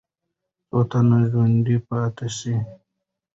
[0.67, 2.57] څو تنه ژوندي پاتې سول؟